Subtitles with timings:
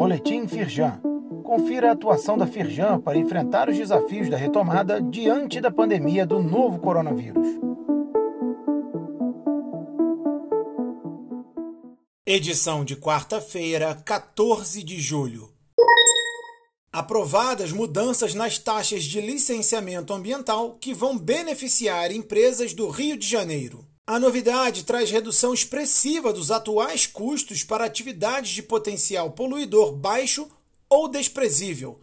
[0.00, 0.98] Boletim Firjan.
[1.44, 6.42] Confira a atuação da Firjan para enfrentar os desafios da retomada diante da pandemia do
[6.42, 7.46] novo coronavírus.
[12.24, 15.52] Edição de quarta-feira, 14 de julho.
[16.90, 23.89] Aprovadas mudanças nas taxas de licenciamento ambiental que vão beneficiar empresas do Rio de Janeiro.
[24.06, 30.48] A novidade traz redução expressiva dos atuais custos para atividades de potencial poluidor baixo
[30.88, 32.00] ou desprezível,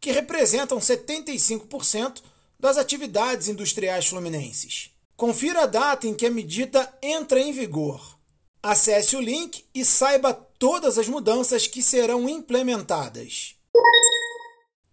[0.00, 2.22] que representam 75%
[2.58, 4.90] das atividades industriais fluminenses.
[5.16, 8.18] Confira a data em que a medida entra em vigor.
[8.62, 13.54] Acesse o link e saiba todas as mudanças que serão implementadas.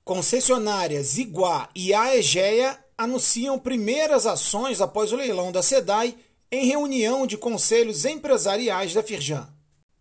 [0.04, 6.16] Concessionárias Iguá e Aegea anunciam primeiras ações após o leilão da SEDAI
[6.54, 9.50] em reunião de conselhos empresariais da Firjan.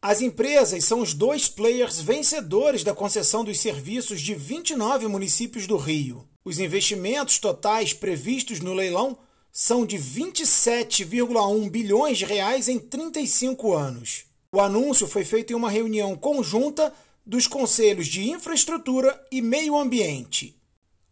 [0.03, 5.79] As empresas são os dois players vencedores da concessão dos serviços de 29 municípios do
[5.79, 6.29] Rio.
[6.45, 9.17] Os investimentos totais previstos no leilão
[9.51, 14.27] são de 27,1 bilhões de reais em 35 anos.
[14.55, 16.93] O anúncio foi feito em uma reunião conjunta
[17.25, 20.55] dos conselhos de infraestrutura e meio ambiente.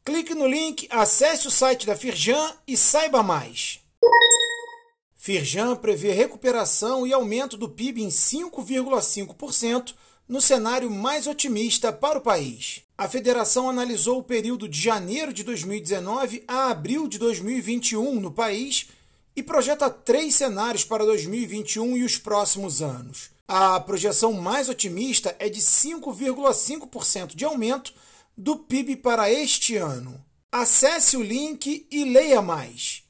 [0.05, 3.81] Clique no link, acesse o site da Firjan e saiba mais.
[5.23, 9.93] Firjan prevê recuperação e aumento do PIB em 5,5%
[10.27, 12.85] no cenário mais otimista para o país.
[12.97, 18.89] A federação analisou o período de janeiro de 2019 a abril de 2021 no país
[19.37, 23.29] e projeta três cenários para 2021 e os próximos anos.
[23.47, 27.93] A projeção mais otimista é de 5,5% de aumento
[28.35, 30.19] do PIB para este ano.
[30.51, 33.10] Acesse o link e leia mais.